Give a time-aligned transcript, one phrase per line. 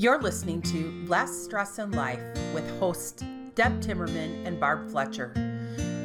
[0.00, 2.20] You're listening to Less Stress in Life
[2.54, 3.24] with hosts
[3.56, 5.32] Deb Timmerman and Barb Fletcher.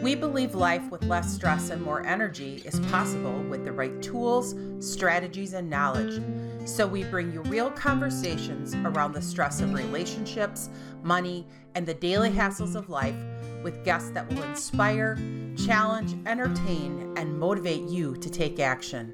[0.01, 4.55] We believe life with less stress and more energy is possible with the right tools,
[4.79, 6.19] strategies, and knowledge.
[6.67, 10.71] So we bring you real conversations around the stress of relationships,
[11.03, 13.15] money, and the daily hassles of life
[13.61, 15.17] with guests that will inspire,
[15.55, 19.13] challenge, entertain, and motivate you to take action.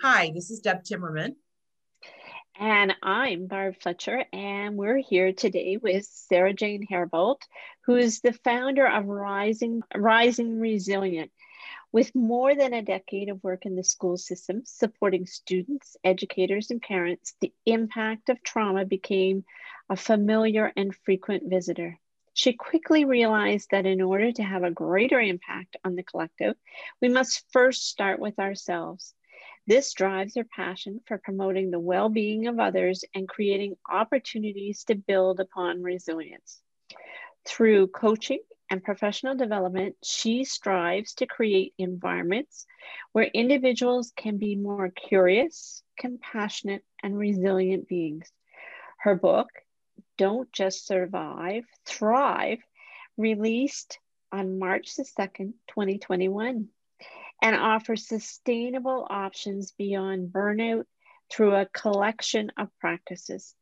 [0.00, 1.34] Hi, this is Deb Timmerman.
[2.60, 7.40] And I'm Barb Fletcher, and we're here today with SaraJane Herrboldt,
[7.86, 11.30] who is the founder of Rising, Rising Resilient.
[11.90, 16.82] With more than a decade of work in the school system, supporting students, educators, and
[16.82, 19.46] parents, the impact of trauma became
[19.88, 21.98] a familiar and frequent visitor.
[22.34, 26.56] She quickly realized that in order to have a greater impact on the collective,
[27.00, 29.14] we must first start with ourselves.
[29.66, 34.94] This drives her passion for promoting the well being of others and creating opportunities to
[34.94, 36.60] build upon resilience.
[37.46, 42.66] Through coaching and professional development, she strives to create environments
[43.12, 48.30] where individuals can be more curious, compassionate, and resilient beings.
[48.98, 49.48] Her book,
[50.16, 52.60] Don't Just Survive, Thrive,
[53.16, 53.98] released
[54.32, 56.68] on March the 2nd, 2021
[57.42, 60.84] and offers sustainable options beyond burnout
[61.30, 63.54] through a collection of practices.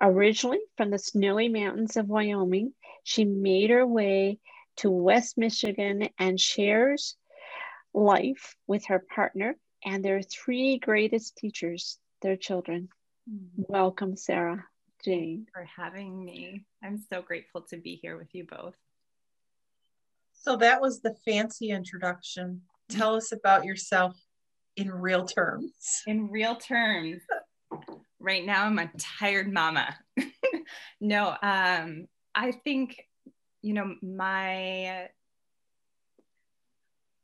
[0.00, 4.40] Originally from the snowy mountains of Wyoming, she made her way
[4.76, 7.16] to West Michigan and shares
[7.92, 12.88] life with her partner and their three greatest teachers, their children.
[13.30, 13.62] Mm-hmm.
[13.68, 14.64] Welcome, Sarah
[15.04, 15.46] Jane.
[15.52, 16.64] for having me.
[16.82, 18.74] I'm so grateful to be here with you both.
[20.32, 24.16] So that was the fancy introduction tell us about yourself
[24.76, 26.02] in real terms.
[26.06, 27.22] In real terms.
[28.20, 29.94] right now I'm a tired mama.
[31.00, 33.00] no, um, I think,
[33.62, 35.08] you know, my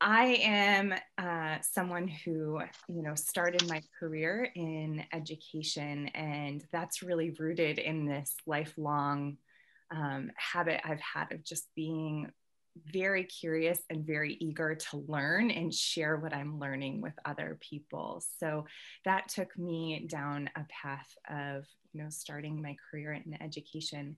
[0.03, 7.31] I am uh, someone who, you know, started my career in education, and that's really
[7.39, 9.37] rooted in this lifelong
[9.95, 12.31] um, habit I've had of just being
[12.93, 18.23] very curious and very eager to learn and share what I'm learning with other people.
[18.39, 18.67] So
[19.05, 24.17] that took me down a path of, you know, starting my career in education.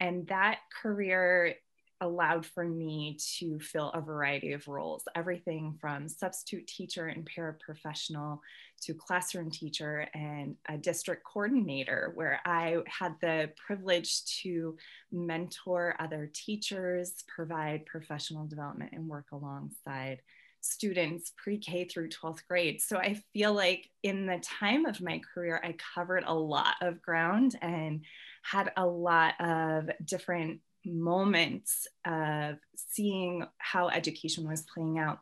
[0.00, 1.54] And that career
[2.00, 8.40] allowed for me to fill a variety of roles everything from substitute teacher and paraprofessional
[8.82, 14.76] to classroom teacher and a district coordinator, where I had the privilege to
[15.10, 20.20] mentor other teachers, provide professional development, and work alongside
[20.60, 22.80] students pre K through 12th grade.
[22.80, 27.00] So I feel like in the time of my career, I covered a lot of
[27.02, 28.04] ground and
[28.42, 35.20] had a lot of different moments of seeing how education was playing out.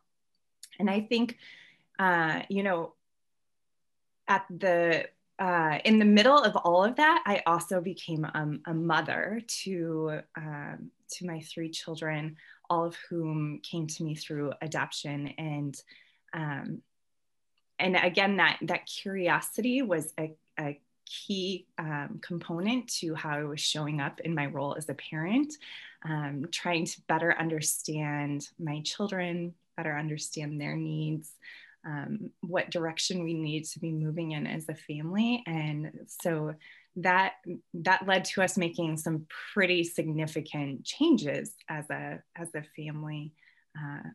[0.79, 1.39] And I think,
[1.99, 2.95] uh, you know,
[4.29, 5.07] at the
[5.39, 10.21] uh, in the middle of all of that, I also became um, a mother to
[10.37, 12.37] um, to my three children,
[12.71, 15.77] all of whom came to me through adoption, and
[16.33, 16.83] um,
[17.79, 23.61] and again that that curiosity was a, a key um, component to how I was
[23.61, 25.55] showing up in my role as a parent,
[26.05, 31.33] um, trying to better understand my children, better understand their needs,
[31.87, 35.43] um, what direction we need to be moving in as a family.
[35.47, 36.55] And so
[36.97, 37.35] that
[37.75, 43.33] that led to us making some pretty significant changes as a as a family
[43.77, 44.09] uh,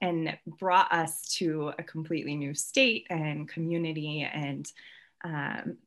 [0.00, 4.70] and brought us to a completely new state and community and
[5.24, 5.78] um,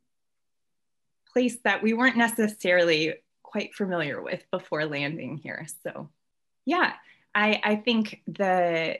[1.31, 5.67] place that we weren't necessarily quite familiar with before landing here.
[5.83, 6.09] So,
[6.65, 6.93] yeah,
[7.35, 8.97] I, I think the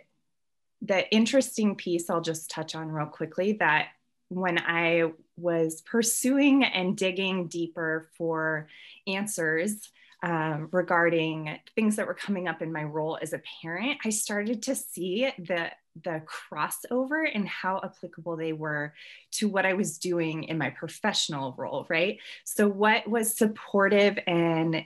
[0.82, 3.88] the interesting piece I'll just touch on real quickly that
[4.28, 8.68] when I was pursuing and digging deeper for
[9.07, 9.90] answers
[10.22, 14.63] um, regarding things that were coming up in my role as a parent, I started
[14.63, 15.72] to see the
[16.04, 18.94] the crossover and how applicable they were
[19.31, 22.19] to what I was doing in my professional role, right?
[22.44, 24.86] So what was supportive and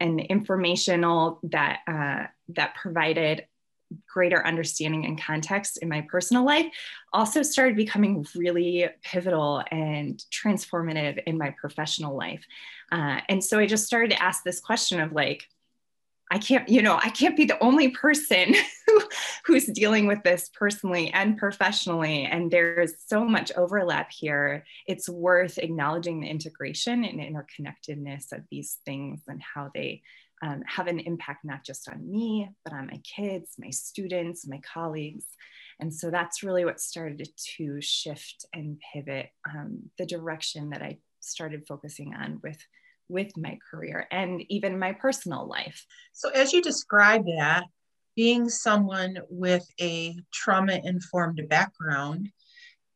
[0.00, 3.46] and informational that uh, that provided
[4.08, 6.66] greater understanding and context in my personal life
[7.12, 12.44] also started becoming really pivotal and transformative in my professional life.
[12.90, 15.46] Uh, and so I just started to ask this question of like,
[16.32, 18.54] I can't, you know, I can't be the only person
[18.86, 19.02] who,
[19.44, 22.24] who's dealing with this personally and professionally.
[22.24, 24.64] And there's so much overlap here.
[24.86, 30.00] It's worth acknowledging the integration and interconnectedness of these things and how they
[30.42, 34.60] um, have an impact not just on me, but on my kids, my students, my
[34.60, 35.26] colleagues.
[35.80, 37.28] And so that's really what started
[37.58, 42.58] to shift and pivot um, the direction that I started focusing on with
[43.12, 45.86] with my career and even my personal life.
[46.12, 47.64] So, as you describe that,
[48.16, 52.30] being someone with a trauma informed background,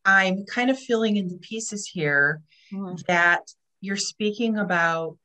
[0.05, 2.41] I'm kind of filling in the pieces here
[2.73, 2.97] mm-hmm.
[3.07, 3.43] that
[3.81, 5.17] you're speaking about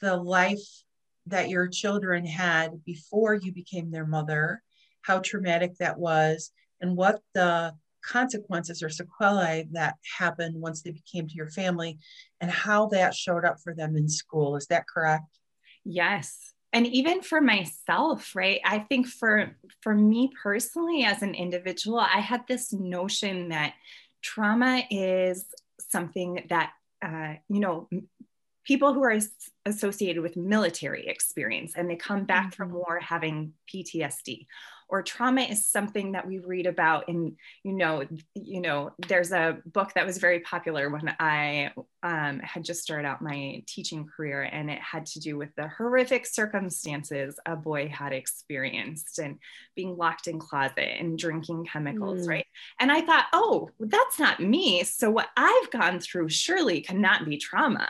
[0.00, 0.84] the life
[1.26, 4.62] that your children had before you became their mother,
[5.02, 6.50] how traumatic that was,
[6.80, 7.74] and what the
[8.08, 11.98] consequences or sequelae that happened once they became to your family
[12.40, 14.56] and how that showed up for them in school.
[14.56, 15.38] Is that correct?
[15.84, 16.52] Yes.
[16.72, 18.60] And even for myself, right?
[18.64, 23.74] I think for for me personally as an individual, I had this notion that
[24.22, 25.46] trauma is
[25.78, 26.72] something that
[27.02, 27.88] uh, you know
[28.64, 29.18] people who are
[29.64, 32.76] associated with military experience and they come back from mm-hmm.
[32.76, 34.46] war having PTSD
[34.88, 38.04] or trauma is something that we read about in you know
[38.34, 41.70] you know there's a book that was very popular when i
[42.02, 45.68] um, had just started out my teaching career and it had to do with the
[45.68, 49.38] horrific circumstances a boy had experienced and
[49.74, 52.28] being locked in closet and drinking chemicals mm.
[52.28, 52.46] right?
[52.80, 54.84] And i thought oh that's not me.
[54.84, 57.88] So what i've gone through surely cannot be trauma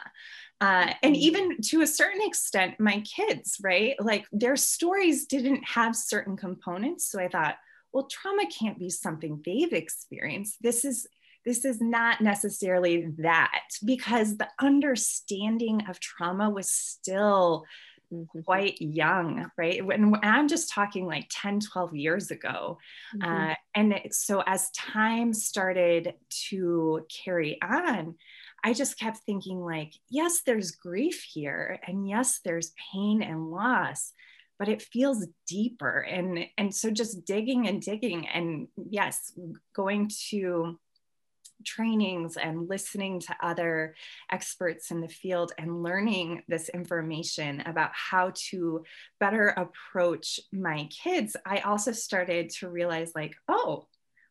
[0.60, 1.22] uh, and mm-hmm.
[1.22, 3.94] even to a certain extent, my kids, right?
[4.00, 7.10] Like their stories didn't have certain components.
[7.10, 7.56] So I thought,
[7.92, 10.56] well, trauma can't be something they've experienced.
[10.60, 11.06] This is
[11.44, 17.64] this is not necessarily that because the understanding of trauma was still
[18.12, 18.40] mm-hmm.
[18.40, 19.84] quite young, right?
[19.84, 22.78] When I'm just talking like 10, 12 years ago.
[23.16, 23.50] Mm-hmm.
[23.50, 26.14] Uh, and so as time started
[26.50, 28.16] to carry on,
[28.64, 34.12] I just kept thinking, like, yes, there's grief here, and yes, there's pain and loss,
[34.58, 36.00] but it feels deeper.
[36.00, 39.32] And, and so just digging and digging, and yes,
[39.74, 40.78] going to
[41.64, 43.94] trainings and listening to other
[44.30, 48.84] experts in the field and learning this information about how to
[49.18, 53.86] better approach my kids, I also started to realize, like, oh,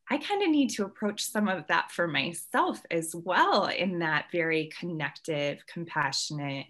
[0.09, 4.27] I kind of need to approach some of that for myself as well in that
[4.31, 6.67] very connective, compassionate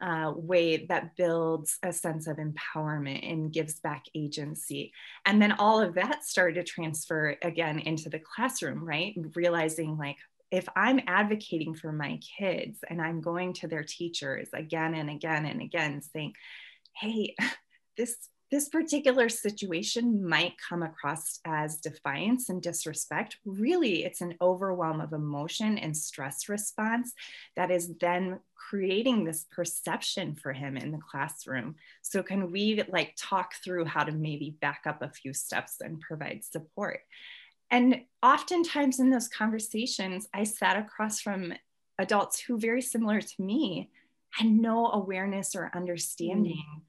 [0.00, 4.92] uh, way that builds a sense of empowerment and gives back agency.
[5.26, 9.14] And then all of that started to transfer again into the classroom, right?
[9.34, 10.16] Realizing like,
[10.50, 15.44] if I'm advocating for my kids and I'm going to their teachers again and again
[15.44, 16.32] and again saying,
[16.94, 17.34] hey,
[17.98, 18.16] this
[18.50, 23.36] this particular situation might come across as defiance and disrespect.
[23.44, 27.12] Really, it's an overwhelm of emotion and stress response
[27.56, 31.74] that is then creating this perception for him in the classroom.
[32.00, 36.00] So, can we like talk through how to maybe back up a few steps and
[36.00, 37.00] provide support?
[37.70, 41.52] And oftentimes in those conversations, I sat across from
[41.98, 43.90] adults who, very similar to me,
[44.30, 46.64] had no awareness or understanding.
[46.78, 46.82] Mm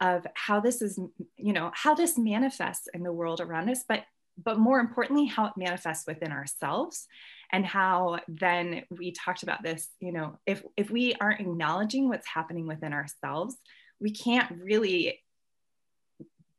[0.00, 0.98] of how this is
[1.36, 4.04] you know how this manifests in the world around us but
[4.42, 7.06] but more importantly how it manifests within ourselves
[7.52, 12.26] and how then we talked about this you know if if we aren't acknowledging what's
[12.26, 13.56] happening within ourselves
[14.00, 15.20] we can't really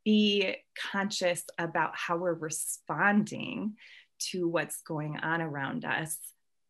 [0.05, 0.55] be
[0.91, 3.75] conscious about how we're responding
[4.19, 6.17] to what's going on around us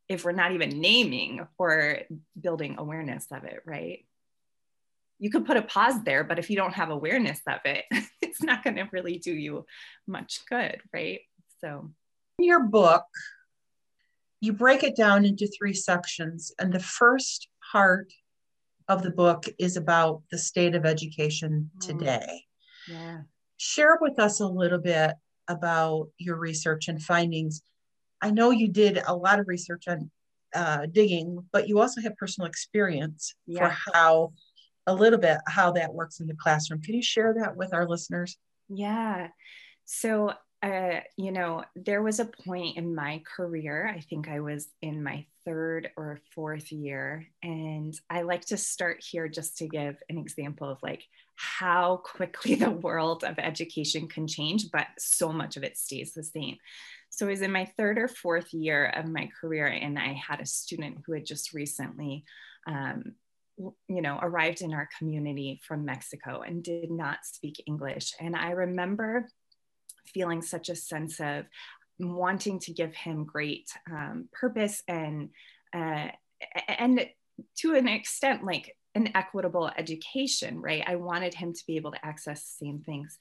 [0.07, 1.99] if we're not even naming or
[2.39, 4.05] building awareness of it right
[5.21, 7.85] you could put a pause there, but if you don't have awareness of it,
[8.21, 9.65] it's not going to really do you
[10.07, 11.21] much good, right?
[11.61, 11.91] So,
[12.39, 13.05] in your book,
[14.41, 16.51] you break it down into three sections.
[16.57, 18.11] And the first part
[18.87, 21.87] of the book is about the state of education mm.
[21.87, 22.45] today.
[22.87, 23.19] Yeah.
[23.57, 25.13] Share with us a little bit
[25.47, 27.61] about your research and findings.
[28.23, 30.09] I know you did a lot of research on
[30.55, 33.69] uh, digging, but you also have personal experience yeah.
[33.69, 34.33] for how
[34.87, 36.81] a little bit how that works in the classroom.
[36.81, 38.37] Can you share that with our listeners?
[38.69, 39.27] Yeah.
[39.85, 40.33] So,
[40.63, 45.03] uh, you know, there was a point in my career, I think I was in
[45.03, 47.27] my third or fourth year.
[47.41, 51.03] And I like to start here just to give an example of like
[51.35, 56.23] how quickly the world of education can change, but so much of it stays the
[56.23, 56.57] same.
[57.09, 60.39] So I was in my third or fourth year of my career, and I had
[60.39, 62.23] a student who had just recently
[62.67, 63.15] um,
[63.57, 68.13] you know, arrived in our community from Mexico and did not speak English.
[68.19, 69.27] And I remember
[70.13, 71.45] feeling such a sense of
[71.99, 75.29] wanting to give him great um, purpose and
[75.73, 76.07] uh,
[76.67, 77.05] and
[77.57, 82.05] to an extent like an equitable education right i wanted him to be able to
[82.05, 83.17] access the same things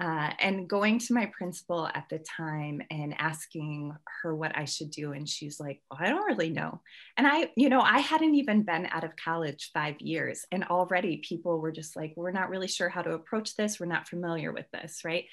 [0.00, 4.90] uh, and going to my principal at the time and asking her what I should
[4.90, 5.12] do.
[5.12, 6.80] And she's like, well, I don't really know.
[7.18, 10.46] And I, you know, I hadn't even been out of college five years.
[10.50, 13.78] And already people were just like, we're not really sure how to approach this.
[13.78, 15.02] We're not familiar with this.
[15.04, 15.26] Right.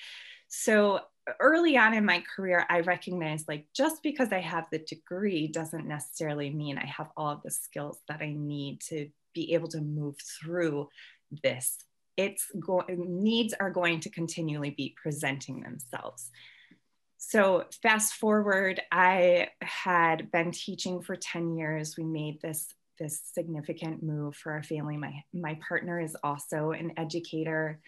[0.49, 0.99] So
[1.39, 5.87] early on in my career, I recognized like just because I have the degree doesn't
[5.87, 9.79] necessarily mean I have all of the skills that I need to be able to
[9.79, 10.89] move through
[11.41, 11.77] this
[12.17, 16.31] its go- needs are going to continually be presenting themselves.
[17.17, 21.95] So, fast forward, I had been teaching for 10 years.
[21.97, 24.97] We made this, this significant move for our family.
[24.97, 27.79] My, my partner is also an educator.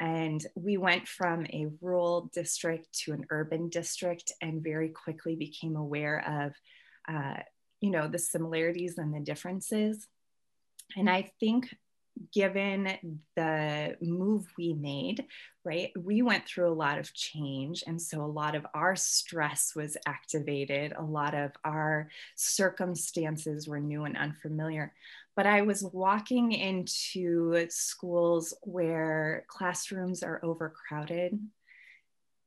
[0.00, 5.74] And we went from a rural district to an urban district and very quickly became
[5.74, 7.40] aware of, uh,
[7.80, 10.06] you know, the similarities and the differences.
[10.96, 11.74] And I think
[12.32, 15.24] given the move we made,
[15.64, 17.84] right, we went through a lot of change.
[17.86, 23.80] And so a lot of our stress was activated, a lot of our circumstances were
[23.80, 24.92] new and unfamiliar.
[25.36, 31.38] But I was walking into schools where classrooms are overcrowded,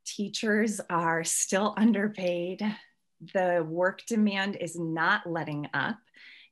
[0.05, 2.61] teachers are still underpaid,
[3.33, 5.97] the work demand is not letting up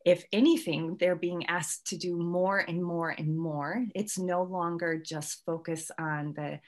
[0.10, 3.86] if anything, they're being asked to do more and more and more.
[3.94, 6.60] It's no longer just focus on the,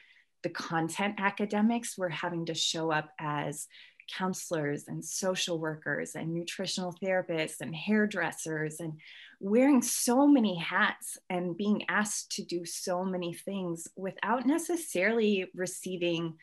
[0.44, 1.98] the content academics.
[1.98, 3.68] We're having to show up as
[4.16, 8.94] counselors and social workers and nutritional therapists and hairdressers and
[9.40, 16.36] wearing so many hats and being asked to do so many things without necessarily receiving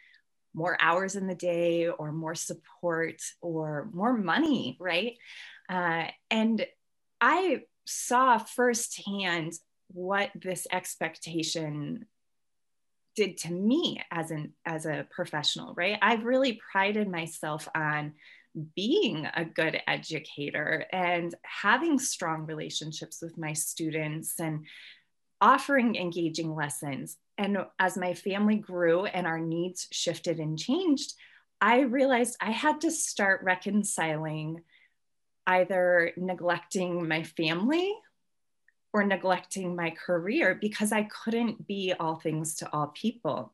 [0.53, 5.13] more hours in the day or more support or more money, right?
[5.69, 6.67] Uh, and
[7.21, 9.53] I saw firsthand
[9.89, 12.07] what this expectation
[13.17, 15.99] did to me as an as a professional right?
[16.01, 18.15] I've really prided myself on
[18.77, 24.67] being a good educator and having strong relationships with my students and
[25.41, 27.17] offering engaging lessons.
[27.37, 31.15] And as my family grew and our needs shifted and changed
[31.61, 34.63] i realized i had to start reconciling
[35.49, 37.95] either neglecting my family
[38.93, 43.53] or neglecting my career because I couldn't be all things to all people.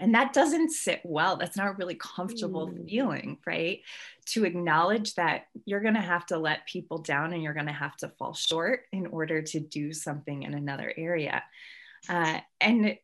[0.00, 1.36] And that doesn't sit well.
[1.36, 2.88] That's not a really comfortable mm.
[2.88, 3.80] feeling, right?
[4.26, 7.72] To acknowledge that you're going to have to let people down and you're going to
[7.72, 11.42] have to fall short in order to do something in another area.
[12.08, 12.96] Uh, and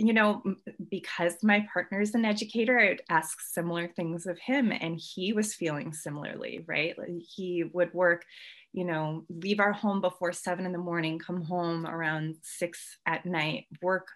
[0.00, 0.42] you know,
[0.90, 5.34] because my partner is an educator, I would ask similar things of him, and he
[5.34, 6.96] was feeling similarly, right?
[7.18, 8.24] He would work,
[8.72, 13.26] you know, leave our home before seven in the morning, come home around six at
[13.26, 14.08] night, work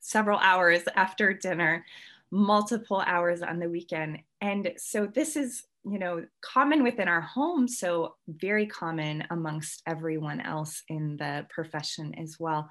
[0.00, 1.84] several hours after dinner,
[2.32, 4.18] multiple hours on the weekend.
[4.40, 10.40] And so this is, you know, common within our home, so very common amongst everyone
[10.40, 12.68] else in the profession as well.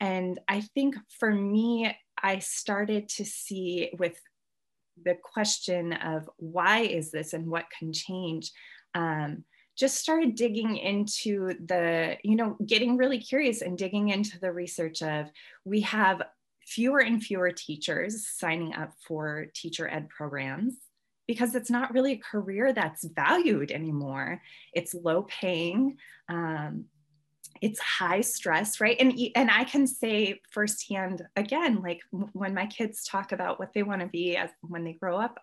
[0.00, 4.18] And I think for me, I started to see with
[5.04, 8.52] the question of why is this and what can change.
[8.94, 9.44] Um,
[9.76, 15.02] just started digging into the, you know, getting really curious and digging into the research
[15.02, 15.26] of
[15.64, 16.22] we have
[16.66, 20.74] fewer and fewer teachers signing up for teacher ed programs
[21.28, 24.40] because it's not really a career that's valued anymore.
[24.72, 25.98] It's low paying.
[26.28, 26.86] Um,
[27.62, 28.96] it's high stress right?
[29.00, 32.00] And and i can say firsthand again like
[32.32, 35.38] when my kids talk about what they want to be as when they grow up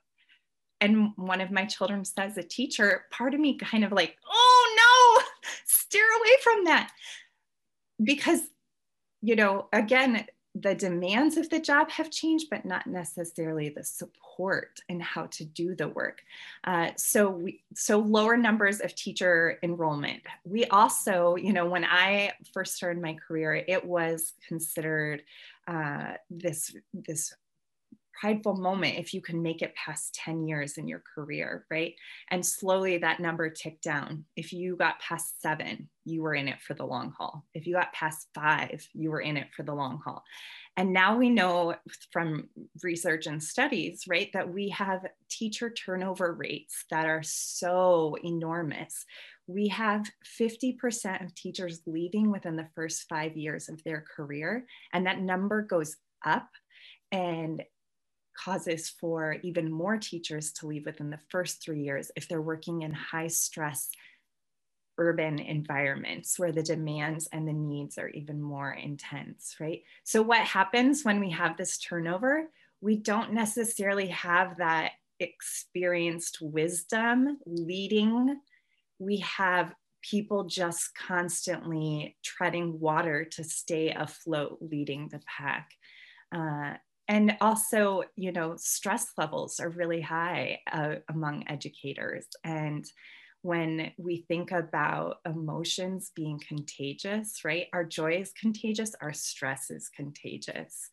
[0.82, 4.76] and one of my children says a teacher part of me kind of like oh
[4.78, 5.24] no
[5.66, 6.92] steer away from that.
[8.04, 8.42] Because
[9.22, 14.80] you know again the demands of the job have changed, but not necessarily the support
[14.88, 16.22] and how to do the work.
[16.64, 20.22] Uh, so we, so lower numbers of teacher enrollment.
[20.44, 25.24] We also, you know, when I first started my career, it was considered
[25.68, 27.34] uh, this this
[28.20, 31.94] prideful moment if you can make it past 10 years in your career, right?
[32.30, 34.26] And slowly that number ticked down.
[34.36, 37.46] If you got past seven, you were in it for the long haul.
[37.54, 40.24] If you got past five, you were in it for the long haul.
[40.76, 41.76] And now we know
[42.12, 42.50] from
[42.82, 49.06] research and studies, right, that we have teacher turnover rates that are so enormous.
[49.48, 55.06] we have 50% of teachers leaving within the first five years of their career, and
[55.06, 56.48] that number goes up
[57.12, 57.62] and
[58.38, 62.82] causes for even more teachers to leave within the first three years if they're working
[62.82, 63.90] in high stress
[64.98, 69.82] urban environments where the demands and the needs are even more intense, right?
[70.04, 72.50] So, what happens when we have this turnover?
[72.82, 78.40] We don't necessarily have that experienced wisdom leading.
[79.00, 85.72] We have people just constantly treading water to stay afloat, leading the pack.
[86.36, 86.74] Uh,
[87.08, 92.26] and also, you know, stress levels are really high uh, among educators.
[92.44, 92.86] And
[93.42, 97.68] when we think about emotions being contagious, right?
[97.74, 100.90] Our joy is contagious, our stress is contagious.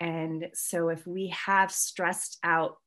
[0.00, 2.78] And so, if we have stressed out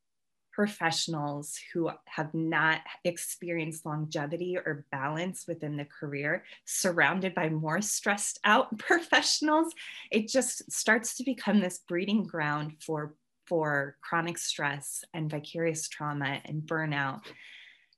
[0.56, 8.40] professionals who have not experienced longevity or balance within the career, surrounded by more stressed
[8.46, 9.74] out professionals,
[10.12, 16.40] it just starts to become this breeding ground for, for chronic stress and vicarious trauma
[16.46, 17.20] and burnout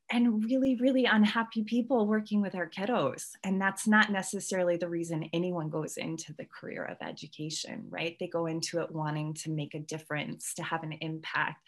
[0.10, 3.32] and really, really unhappy people working with our kiddos.
[3.44, 8.16] And that's not necessarily the reason anyone goes into the career of education, right?
[8.20, 11.62] They go into it wanting to make a difference, to have an impact,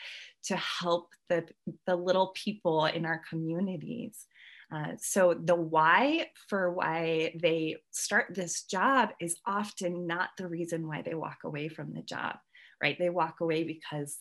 [0.46, 1.46] to help the,
[1.86, 4.26] the little people in our communities.
[4.74, 10.88] Uh, so the why for why they start this job is often not the reason
[10.88, 12.36] why they walk away from the job,
[12.82, 12.98] right?
[13.00, 14.20] They walk away because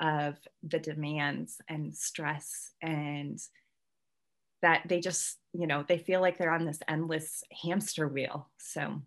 [0.00, 3.38] of the demands and stress and
[4.62, 8.48] that they just you know they feel like they're on this endless hamster wheel.
[8.58, 9.02] So.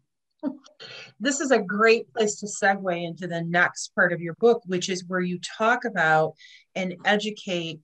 [1.21, 4.89] This is a great place to segue into the next part of your book which
[4.89, 6.33] is where you talk about
[6.75, 7.79] and educate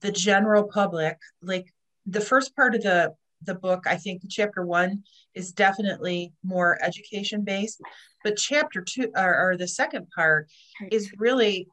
[0.00, 1.18] the general public.
[1.42, 1.74] Like
[2.06, 5.02] the first part of the the book i think chapter one
[5.34, 7.80] is definitely more education based
[8.22, 10.48] but chapter two or, or the second part
[10.90, 11.68] is really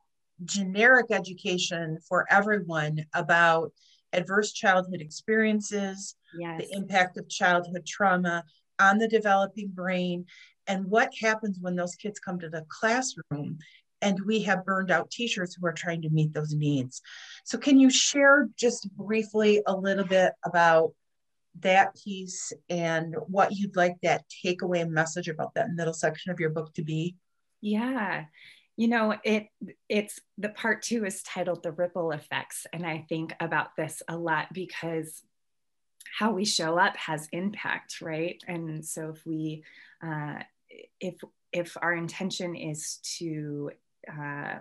[0.45, 3.71] generic education for everyone about
[4.13, 6.62] adverse childhood experiences, yes.
[6.62, 8.43] the impact of childhood trauma
[8.79, 10.25] on the developing brain,
[10.67, 13.57] and what happens when those kids come to the classroom
[14.01, 17.01] and we have burned out teachers who are trying to meet those needs.
[17.46, 20.94] So, can you share just briefly a little bit about
[21.59, 26.50] that piece and what you'd like that takeaway message about that middle section of your
[26.50, 27.15] book to be?
[27.61, 28.25] Yeah
[28.81, 29.48] you know it
[29.89, 34.17] it's the part two is titled the ripple effects and i think about this a
[34.17, 35.24] lot because
[36.17, 38.44] how we show up has impact right?
[38.48, 39.63] And so if we
[40.05, 40.39] uh,
[41.00, 41.15] if
[41.51, 43.72] if our intention is to
[44.11, 44.59] uh,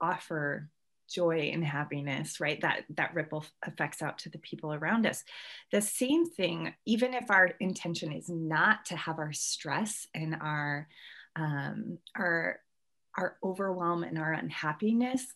[0.00, 0.68] offer
[1.10, 5.24] joy and happiness right that that ripple effects out to the people around us
[5.72, 10.86] the same thing even if our intention is not to have our stress and our
[11.34, 12.60] um, our
[13.18, 15.26] our overwhelm and our unhappiness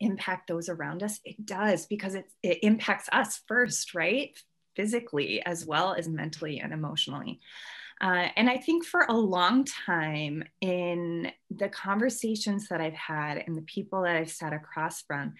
[0.00, 1.20] impact those around us?
[1.24, 4.36] It does because it, it impacts us first, right?
[4.74, 7.40] Physically as well as mentally and emotionally.
[8.00, 13.56] Uh, and I think for a long time, in the conversations that I've had and
[13.56, 15.34] the people that I've sat across from,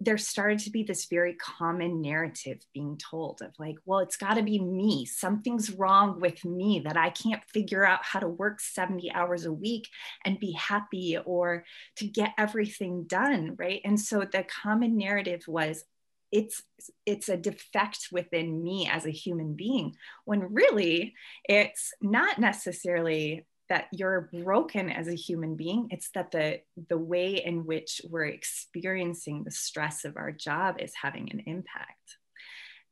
[0.00, 4.34] there started to be this very common narrative being told of like, well, it's got
[4.34, 5.06] to be me.
[5.06, 9.52] Something's wrong with me that I can't figure out how to work 70 hours a
[9.52, 9.88] week
[10.24, 11.64] and be happy or
[11.96, 13.54] to get everything done.
[13.58, 13.80] Right.
[13.84, 15.84] And so the common narrative was,
[16.32, 16.62] it's
[17.06, 21.14] it's a defect within me as a human being when really
[21.44, 27.34] it's not necessarily that you're broken as a human being it's that the the way
[27.44, 32.16] in which we're experiencing the stress of our job is having an impact.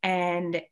[0.02, 0.62] And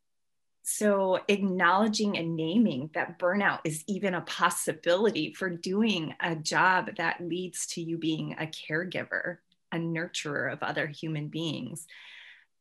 [0.62, 7.20] so acknowledging and naming that burnout is even a possibility for doing a job that
[7.20, 9.38] leads to you being a caregiver
[9.72, 11.87] a nurturer of other human beings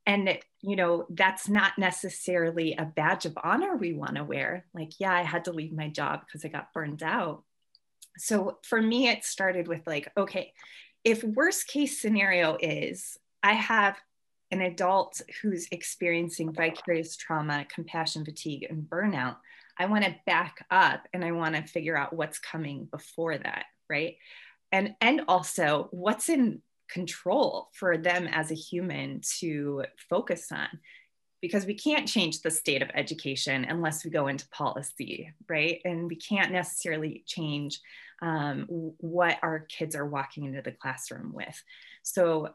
[0.07, 4.65] and you know that's not necessarily a badge of honor we want to wear.
[4.73, 7.43] Like yeah i had to leave my job because i got burned out.
[8.17, 10.53] So for me it started with like okay
[11.03, 13.95] if worst case scenario is i have
[14.49, 19.35] an adult who's experiencing vicarious trauma compassion fatigue and burnout
[19.77, 23.65] i want to back up and i want to figure out what's coming before that
[23.89, 24.17] right?
[24.71, 30.67] And and also what's in control for them as a human to focus on
[31.41, 35.81] because we can't change the state of education unless we go into policy, right?
[35.85, 37.79] And we can't necessarily change
[38.21, 41.61] um, what our kids are walking into the classroom with.
[42.01, 42.49] So,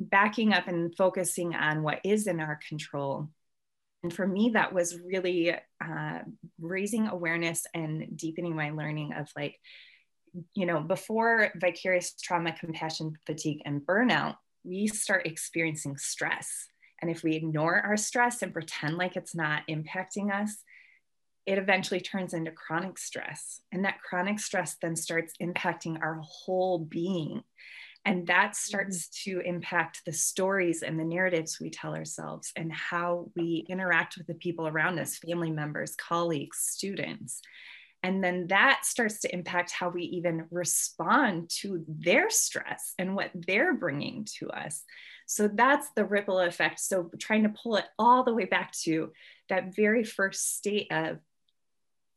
[0.00, 3.28] backing up and focusing on what is in our control
[4.04, 6.18] and for me, that was really uh,
[6.60, 9.58] raising awareness and deepening my learning of like,
[10.54, 16.68] you know, before vicarious trauma, compassion, fatigue, and burnout, we start experiencing stress.
[17.00, 20.62] And if we ignore our stress and pretend like it's not impacting us,
[21.46, 23.60] it eventually turns into chronic stress.
[23.72, 27.42] And that chronic stress then starts impacting our whole being.
[28.06, 28.54] And that mm-hmm.
[28.54, 34.16] starts to impact the stories and the narratives we tell ourselves and how we interact
[34.16, 37.40] with the people around us family members, colleagues, students.
[38.04, 43.30] And then that starts to impact how we even respond to their stress and what
[43.34, 44.84] they're bringing to us.
[45.24, 46.80] So that's the ripple effect.
[46.80, 49.10] So trying to pull it all the way back to
[49.48, 51.18] that very first state of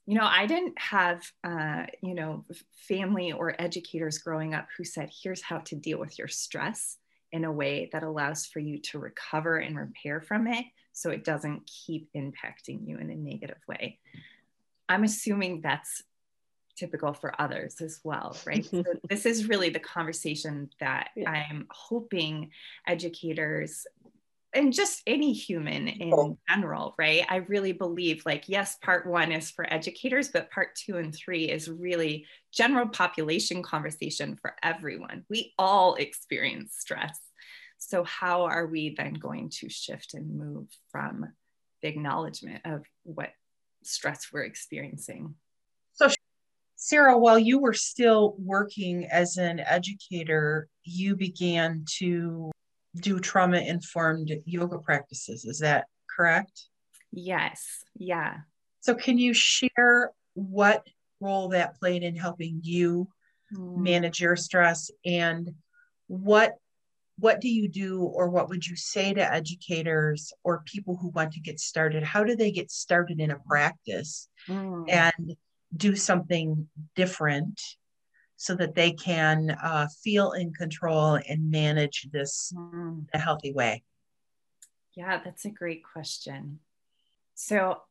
[0.05, 2.45] you know i didn't have uh, you know
[2.87, 6.95] family or educators growing up who said here's how to deal with your stress
[7.33, 11.25] in a way that allows for you to recover and repair from it so it
[11.25, 13.99] doesn't keep impacting you in a negative way
[14.89, 16.03] i'm assuming that's
[16.77, 21.29] typical for others as well right so this is really the conversation that yeah.
[21.29, 22.51] i'm hoping
[22.87, 23.85] educators
[24.53, 27.25] and just any human in general, right?
[27.29, 31.45] I really believe like, yes, part one is for educators, but part two and three
[31.45, 35.25] is really general population conversation for everyone.
[35.29, 37.19] We all experience stress.
[37.77, 41.31] So, how are we then going to shift and move from
[41.83, 43.29] the acknowledgement of what
[43.87, 45.35] stress we're experiencing?
[45.93, 46.09] So,
[46.75, 52.51] Sara, while you were still working as an educator, you began to
[53.01, 55.45] do trauma informed yoga practices.
[55.45, 56.67] Is that correct?
[57.11, 57.83] Yes.
[57.95, 58.37] Yeah.
[58.81, 60.85] So, can you share what
[61.19, 63.07] role that played in helping you
[63.53, 63.77] mm.
[63.77, 65.49] manage your stress and
[66.07, 66.55] what
[67.19, 71.33] what do you do or what would you say to educators or people who want
[71.33, 74.89] to get started how do they get started in a practice mm.
[74.89, 75.35] and
[75.75, 77.59] do something different
[78.37, 83.05] so that they can uh, feel in control and manage this mm.
[83.13, 83.83] a healthy way?
[84.95, 86.59] Yeah, that's a great question.
[87.33, 87.81] So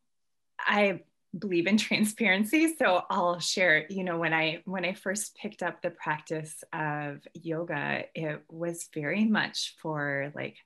[0.58, 1.00] I
[1.38, 2.74] believe in transparency.
[2.76, 7.18] So i'll share you know when i when i first picked up the practice of
[7.34, 10.56] yoga it was very much for like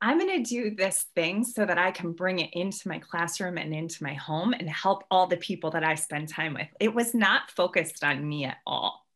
[0.00, 3.58] i'm going to do this thing so that i can bring it into my classroom
[3.58, 6.68] and into my home and help all the people that i spend time with.
[6.80, 9.06] It was not focused on me at all.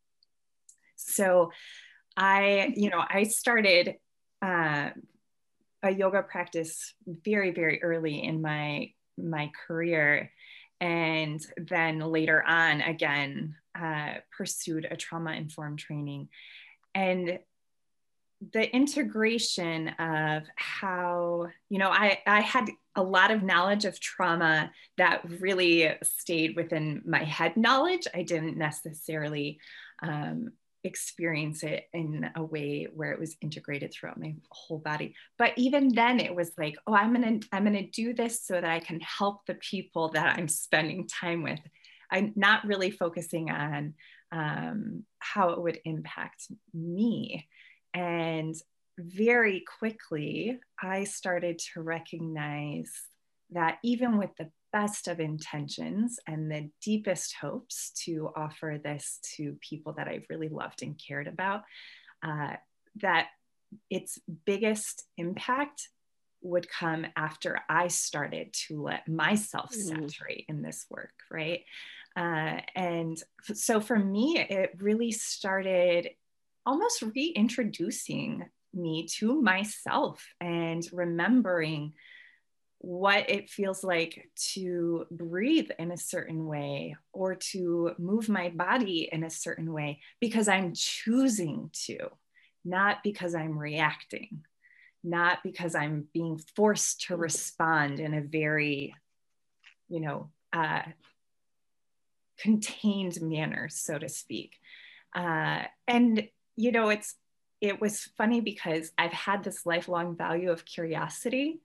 [0.96, 1.50] So
[2.16, 3.96] I, you know, I started
[4.40, 4.90] uh,
[5.82, 10.30] a yoga practice very, very early in my my career,
[10.82, 16.28] and then later on, again, uh, pursued a trauma informed training,
[16.92, 17.38] and
[18.52, 24.72] the integration of how you know I, I had a lot of knowledge of trauma
[24.98, 28.08] that really stayed within my head knowledge.
[28.12, 29.60] I didn't necessarily
[30.02, 30.50] um,
[30.84, 35.14] experience it in a way where it was integrated throughout my whole body.
[35.38, 38.64] But even then it was like oh i'm gonna i'm gonna do this so that
[38.64, 41.60] i can help the people that i'm spending time with.
[42.10, 43.94] I'm not really focusing on
[44.32, 47.48] um, how it would impact me.
[47.94, 48.54] And
[48.98, 52.92] very quickly i started to recognize
[53.50, 59.56] that even with the best of intentions and the deepest hopes to offer this to
[59.60, 61.62] people that I've really loved and cared about,
[62.22, 62.54] uh,
[63.00, 63.28] that
[63.90, 65.88] its biggest impact
[66.42, 70.06] would come after I started to let myself mm-hmm.
[70.06, 70.50] saturate mm.
[70.50, 71.62] in this work, right?
[72.16, 73.16] Uh, and
[73.54, 76.10] so for me, it really started
[76.66, 81.92] almost reintroducing me to myself and remembering
[82.82, 89.08] what it feels like to breathe in a certain way or to move my body
[89.10, 92.08] in a certain way because I'm choosing to,
[92.64, 94.44] not because I'm reacting,
[95.04, 98.96] not because I'm being forced to respond in a very,
[99.88, 100.82] you know, uh,
[102.36, 104.58] contained manner, so to speak.
[105.14, 107.14] Uh, and, you know, it's,
[107.60, 111.60] it was funny because I've had this lifelong value of curiosity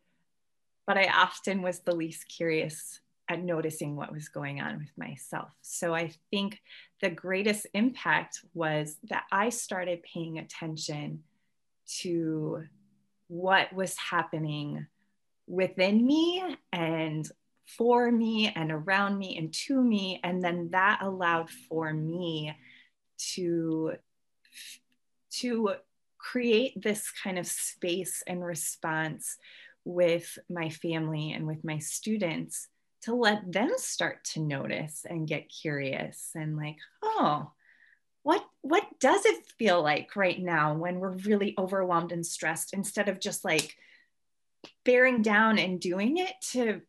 [0.87, 5.49] but I often was the least curious at noticing what was going on with myself.
[5.61, 6.61] So I think
[7.01, 11.23] the greatest impact was that I started paying attention
[11.99, 12.63] to
[13.27, 14.87] what was happening
[15.45, 17.29] within me and
[17.65, 20.21] for me and around me and to me.
[20.23, 22.55] And then that allowed for me
[23.33, 23.93] to,
[25.31, 25.71] to
[26.17, 29.37] create this kind of space and response
[29.87, 32.67] with my family and with my students
[33.03, 37.51] to let them start to notice and get curious and like, oh,
[38.23, 43.07] what what does it feel like right now when we're really overwhelmed and stressed instead
[43.07, 43.77] of just like
[44.83, 46.81] bearing down and doing it to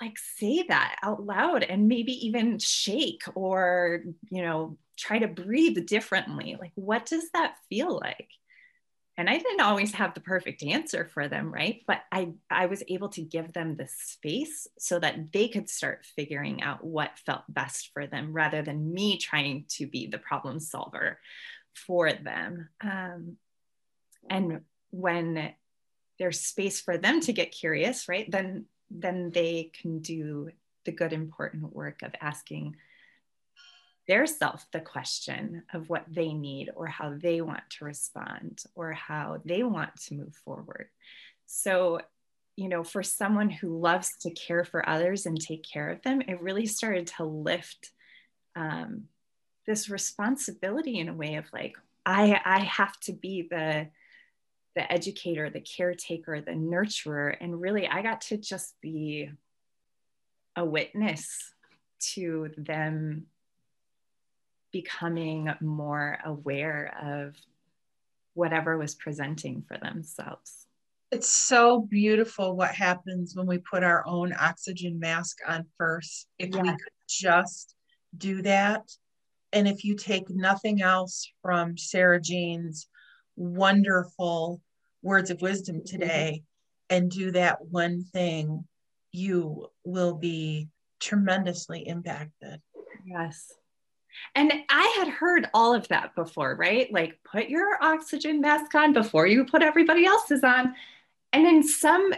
[0.00, 5.86] like say that out loud and maybe even shake or you know try to breathe
[5.86, 6.56] differently?
[6.58, 8.30] Like what does that feel like
[9.16, 11.82] and i didn't always have the perfect answer for them right?
[11.86, 16.06] But i i was able to give them the space so that they could start
[16.16, 20.60] figuring out what felt best for them rather than me trying to be the problem
[20.60, 21.18] solver
[21.74, 22.68] for them.
[22.80, 23.36] Um,
[24.30, 25.52] and when
[26.18, 30.50] there's space for them to get curious right then then they can do
[30.84, 32.76] the good important work of asking
[34.08, 38.92] their self the question of what they need or how they want to respond or
[38.92, 40.88] how they want to move forward.
[41.46, 42.00] So,
[42.56, 46.22] you know, for someone who loves to care for others and take care of them,
[46.22, 47.90] it really started to lift
[48.54, 49.04] um,
[49.66, 53.88] this responsibility in a way of like, I, I have to be the
[54.76, 59.30] the educator, the caretaker, the nurturer, and really I got to just be
[60.54, 61.54] a witness
[62.12, 63.26] to them
[64.82, 67.34] becoming more aware of
[68.34, 70.66] whatever was presenting for themselves.
[71.10, 76.26] It's so beautiful what happens when we put our own oxygen mask on first.
[76.38, 76.60] If yeah.
[76.60, 77.74] we could just
[78.18, 78.82] do that,
[79.54, 82.86] and if you take nothing else from SaraJane's
[83.36, 84.60] wonderful
[85.00, 85.86] words of wisdom mm-hmm.
[85.86, 86.42] today
[86.90, 88.66] and do that one thing,
[89.10, 90.68] you will be
[91.00, 92.60] tremendously impacted.
[93.06, 93.54] Yes.
[94.34, 96.92] And I had heard all of that before, right?
[96.92, 100.74] Like put your oxygen mask on before you put everybody else's on.
[101.32, 102.12] And in some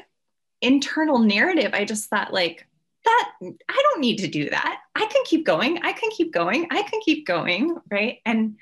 [0.60, 2.66] internal narrative, I just thought, like,
[3.04, 4.80] that I don't need to do that.
[4.94, 5.78] I can keep going.
[5.82, 6.66] I can keep going.
[6.70, 7.76] I can keep going.
[7.90, 8.18] Right.
[8.26, 8.56] And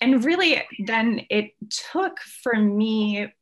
[0.00, 3.32] and really then it took for me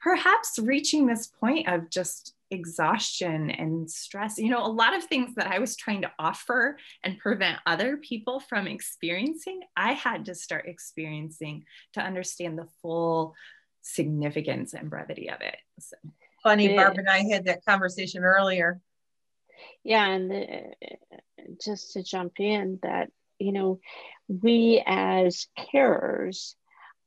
[0.00, 4.38] perhaps reaching this point of just exhaustion and stress.
[4.38, 7.96] You know, a lot of things that I was trying to offer and prevent other
[7.96, 13.34] people from experiencing, I had to start experiencing to understand the full
[13.80, 15.56] significance and brevity of it.
[15.80, 15.96] So.
[16.42, 18.80] Funny, Barb and I had that conversation earlier.
[19.84, 20.72] Yeah, and the,
[21.64, 23.80] just to jump in, that you know,
[24.28, 26.54] we as carers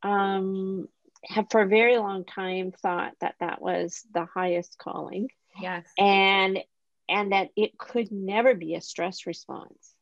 [0.04, 0.88] um,
[1.28, 5.30] have for a very long time thought that that was the highest calling.
[5.60, 5.86] Yes.
[5.98, 6.60] And
[7.08, 9.94] and that it could never be a stress response.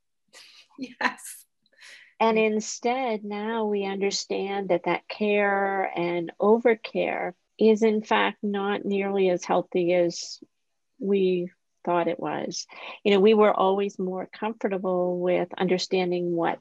[0.79, 1.45] Yes.
[2.19, 9.29] And instead, now we understand that that care and overcare is, in fact, not nearly
[9.29, 10.39] as healthy as
[10.99, 11.51] we
[11.83, 12.65] thought it was.
[13.03, 16.59] You know, we were always more comfortable with understanding what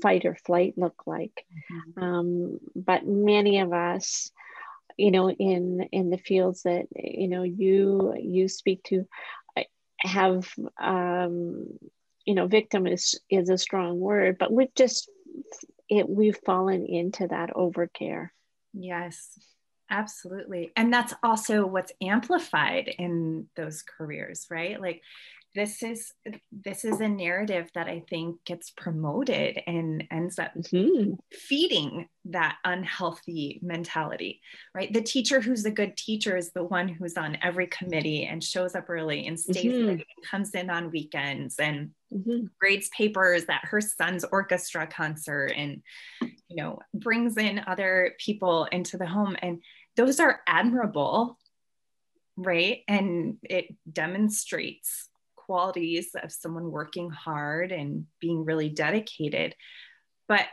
[0.00, 1.44] fight or flight look like.
[1.70, 2.02] Mm-hmm.
[2.02, 4.30] Um, but many of us,
[4.96, 9.06] you know, in in the fields that you know you you speak to,
[9.98, 11.66] have um,
[12.24, 15.10] you know, victim is is a strong word, but we've just
[15.88, 18.30] it we've fallen into that overcare.
[18.72, 19.38] Yes.
[19.90, 20.72] Absolutely.
[20.74, 24.80] And that's also what's amplified in those careers, right?
[24.80, 25.02] Like
[25.54, 26.12] this is
[26.50, 31.14] this is a narrative that I think gets promoted and ends up mm-hmm.
[31.30, 34.40] feeding that unhealthy mentality,
[34.74, 34.92] right?
[34.92, 38.74] The teacher who's a good teacher is the one who's on every committee and shows
[38.74, 39.88] up early and stays mm-hmm.
[39.88, 42.46] late and comes in on weekends and mm-hmm.
[42.58, 45.82] grades papers at her son's orchestra concert and
[46.48, 49.60] you know brings in other people into the home and
[49.96, 51.36] those are admirable
[52.36, 55.10] right and it demonstrates
[55.44, 59.54] qualities of someone working hard and being really dedicated.
[60.28, 60.46] But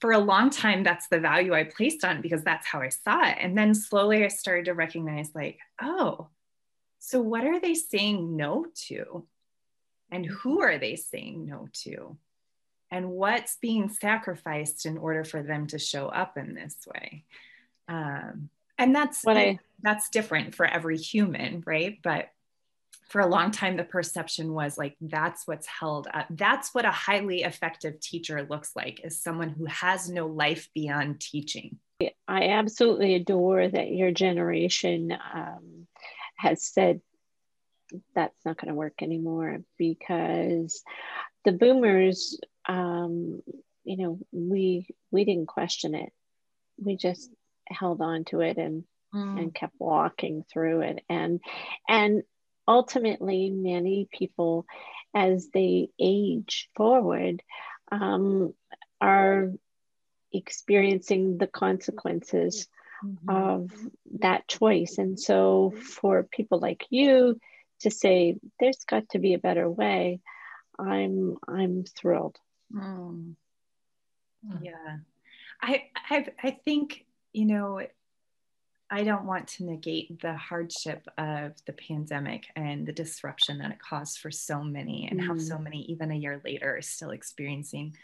[0.00, 3.26] for a long time, that's the value I placed on because that's how I saw
[3.26, 3.38] it.
[3.40, 6.28] And then slowly I started to recognize, like, oh,
[6.98, 9.26] so what are they saying no to?
[10.10, 12.16] And who are they saying no to?
[12.90, 17.24] And what's being sacrificed in order for them to show up in this way?
[17.88, 21.98] Um, and that's what I that's different for every human, right?
[22.02, 22.28] But
[23.08, 26.90] for a long time the perception was like that's what's held up that's what a
[26.90, 31.78] highly effective teacher looks like is someone who has no life beyond teaching.
[32.28, 35.86] I absolutely adore that your generation um,
[36.36, 37.00] has said
[38.14, 40.82] that's not going to work anymore because
[41.44, 42.38] the boomers
[42.68, 43.42] um,
[43.84, 46.12] you know we we didn't question it.
[46.76, 47.30] We just
[47.68, 49.40] held on to it and mm.
[49.40, 51.04] and kept walking through it.
[51.08, 51.40] And
[51.88, 52.22] and
[52.68, 54.66] ultimately many people
[55.14, 57.42] as they age forward
[57.90, 58.52] um,
[59.00, 59.52] are
[60.32, 62.68] experiencing the consequences
[63.04, 63.30] mm-hmm.
[63.30, 63.70] of
[64.20, 67.40] that choice and so for people like you
[67.80, 70.20] to say there's got to be a better way
[70.78, 72.38] i'm i'm thrilled
[72.72, 73.34] mm.
[74.60, 74.96] yeah
[75.62, 77.80] I, I i think you know
[78.90, 83.78] I don't want to negate the hardship of the pandemic and the disruption that it
[83.80, 85.26] caused for so many, and mm.
[85.26, 87.96] how so many, even a year later, are still experiencing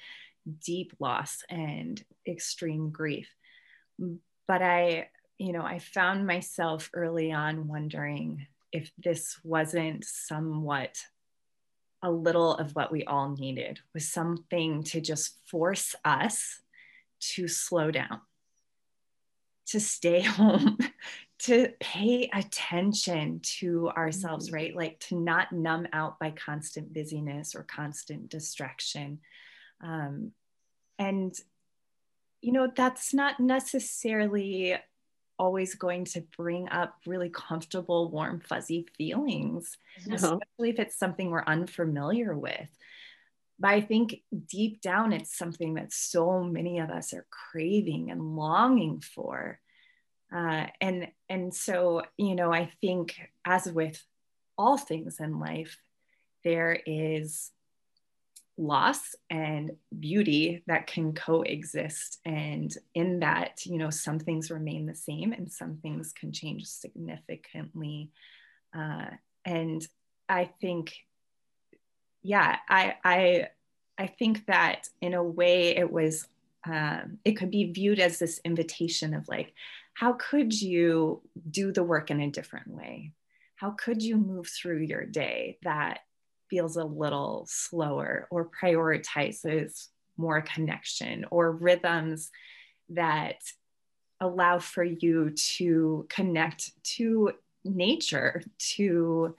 [0.64, 3.28] deep loss and extreme grief.
[3.98, 10.98] But I, you know, I found myself early on wondering if this wasn't somewhat
[12.02, 16.60] a little of what we all needed was something to just force us
[17.20, 18.20] to slow down
[19.72, 20.78] to stay home,
[21.40, 24.54] to pay attention to ourselves, mm-hmm.
[24.54, 24.76] right?
[24.76, 29.18] Like to not numb out by constant busyness or constant distraction.
[29.82, 30.32] Um,
[30.98, 31.34] and,
[32.40, 34.76] you know, that's not necessarily
[35.38, 40.14] always going to bring up really comfortable, warm, fuzzy feelings, no.
[40.14, 42.68] especially if it's something we're unfamiliar with.
[43.62, 44.16] But I think
[44.48, 49.60] deep down, it's something that so many of us are craving and longing for.
[50.34, 54.02] Uh, and and so you know i think as with
[54.56, 55.76] all things in life
[56.42, 57.50] there is
[58.56, 64.94] loss and beauty that can coexist and in that you know some things remain the
[64.94, 68.10] same and some things can change significantly
[68.74, 69.10] uh,
[69.44, 69.86] and
[70.30, 70.94] i think
[72.22, 73.48] yeah i i
[73.98, 76.26] i think that in a way it was
[76.64, 79.52] um, it could be viewed as this invitation of like
[79.94, 83.12] how could you do the work in a different way?
[83.56, 86.00] How could you move through your day that
[86.50, 92.30] feels a little slower or prioritizes more connection or rhythms
[92.90, 93.36] that
[94.20, 97.32] allow for you to connect to
[97.64, 99.34] nature, to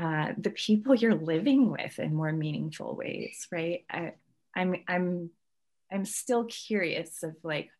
[0.00, 3.84] uh, the people you're living with in more meaningful ways, right?
[3.90, 4.12] I,
[4.54, 5.30] I'm I'm
[5.92, 7.70] I'm still curious of like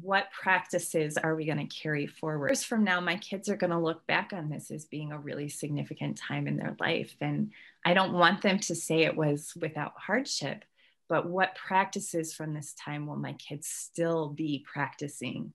[0.00, 2.50] what practices are we going to carry forward?
[2.50, 5.18] Years from now, my kids are going to look back on this as being a
[5.18, 7.16] really significant time in their life.
[7.20, 7.52] And
[7.84, 10.64] I don't want them to say it was without hardship,
[11.08, 15.52] but what practices from this time will my kids still be practicing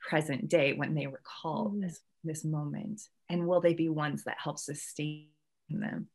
[0.00, 1.82] present day when they recall mm.
[1.82, 3.00] this, this moment?
[3.28, 5.26] And will they be ones that help sustain
[5.68, 6.08] them?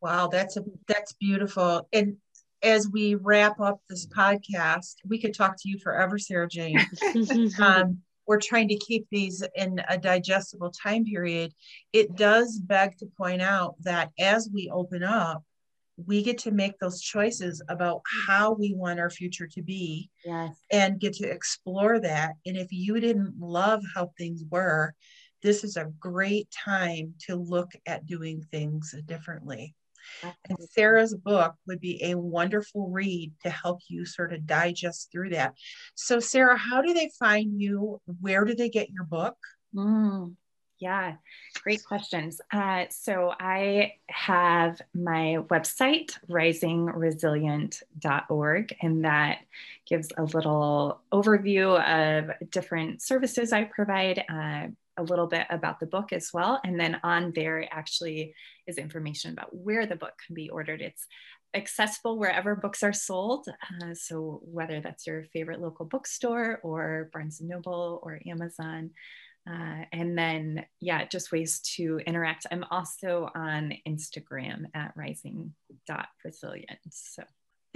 [0.00, 1.88] Wow, that's a that's beautiful.
[1.92, 2.16] And
[2.62, 7.58] as we wrap up this podcast, we could talk to you forever, SaraJane.
[7.60, 11.52] um, we're trying to keep these in a digestible time period.
[11.92, 15.44] It does beg to point out that as we open up,
[16.04, 20.54] we get to make those choices about how we want our future to be yes.
[20.70, 22.34] and get to explore that.
[22.44, 24.94] And if you didn't love how things were,
[25.42, 29.74] this is a great time to look at doing things differently.
[30.22, 35.30] And Sara's book would be a wonderful read to help you sort of digest through
[35.30, 35.54] that.
[35.94, 38.00] So, Sara, how do they find you?
[38.20, 39.36] Where do they get your book?
[39.74, 40.36] Mm,
[40.78, 41.14] yeah,
[41.62, 42.40] great questions.
[42.52, 49.38] Uh, so, I have my website, risingresilient.org, and that
[49.86, 54.24] gives a little overview of different services I provide.
[54.28, 56.60] Uh, a little bit about the book as well.
[56.64, 58.34] And then on there actually
[58.66, 60.80] is information about where the book can be ordered.
[60.80, 61.06] It's
[61.54, 63.48] accessible wherever books are sold.
[63.48, 68.90] Uh, so whether that's your favorite local bookstore or Barnes and Noble or Amazon.
[69.48, 72.46] Uh, and then, yeah, just ways to interact.
[72.50, 76.78] I'm also on Instagram at rising.resilient.
[76.90, 77.22] So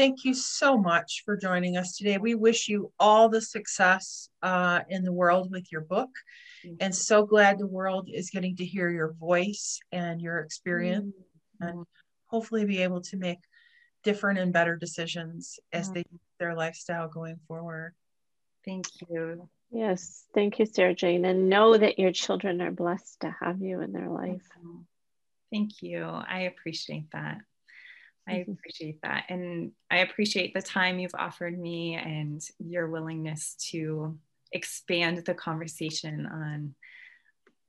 [0.00, 2.16] thank you so much for joining us today.
[2.16, 6.08] We wish you all the success uh, in the world with your book.
[6.80, 11.12] And so glad the world is getting to hear your voice and your experience
[11.62, 11.68] mm-hmm.
[11.68, 11.86] and
[12.28, 13.40] hopefully be able to make
[14.02, 15.94] different and better decisions as mm-hmm.
[15.96, 16.04] they
[16.38, 17.92] their lifestyle going forward.
[18.64, 19.50] Thank you.
[19.70, 20.24] Yes.
[20.32, 21.26] Thank you SaraJane.
[21.26, 24.48] And know that your children are blessed to have you in their life.
[25.52, 26.04] Thank you.
[26.04, 27.42] I appreciate that
[28.30, 28.52] I mm-hmm.
[28.52, 29.24] appreciate that.
[29.28, 34.18] And I appreciate the time you've offered me and your willingness to
[34.52, 36.74] expand the conversation on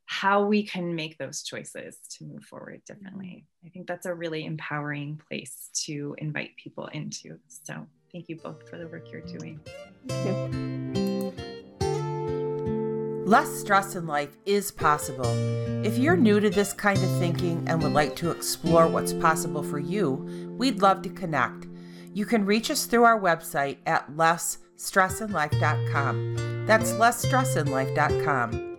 [0.06, 3.46] how we can make those choices to move forward differently.
[3.66, 7.40] I think that's a really empowering place to invite people into.
[7.48, 9.62] So, thank you both for the work you're doing.
[13.26, 15.26] Less stress in life is possible.
[15.86, 19.64] If you're new to this kind of thinking and would like to explore what's possible
[19.64, 21.68] for you, we'd love to connect.
[22.14, 26.66] You can reach us through our website at lessstressinlife.com.
[26.66, 28.71] That's lessstressinlife.com.